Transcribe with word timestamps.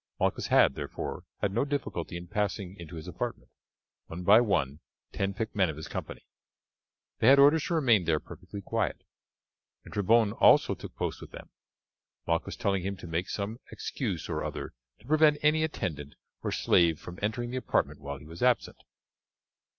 Malchus, 0.19 0.47
had, 0.47 0.73
therefore, 0.73 1.25
had 1.43 1.53
no 1.53 1.63
difficulty 1.63 2.17
in 2.17 2.25
passing 2.25 2.75
into 2.79 2.95
his 2.95 3.07
apartment, 3.07 3.51
one 4.07 4.23
by 4.23 4.41
one, 4.41 4.79
ten 5.11 5.31
picked 5.31 5.55
men 5.55 5.69
of 5.69 5.77
his 5.77 5.87
company. 5.87 6.25
They 7.19 7.27
had 7.27 7.37
orders 7.37 7.65
to 7.65 7.75
remain 7.75 8.05
there 8.05 8.19
perfectly 8.19 8.61
quiet, 8.63 9.03
and 9.85 9.93
Trebon 9.93 10.31
also 10.31 10.73
took 10.73 10.95
post 10.95 11.21
with 11.21 11.29
them, 11.29 11.51
Malchus 12.25 12.55
telling 12.55 12.81
him 12.81 12.97
to 12.97 13.05
make 13.05 13.29
some 13.29 13.59
excuse 13.71 14.27
or 14.27 14.43
other 14.43 14.73
to 15.01 15.05
prevent 15.05 15.37
any 15.43 15.63
attendant 15.63 16.15
or 16.41 16.51
slave 16.51 16.99
from 16.99 17.19
entering 17.21 17.51
the 17.51 17.57
apartment 17.57 17.99
while 18.01 18.17
he 18.17 18.25
was 18.25 18.41
absent. 18.41 18.81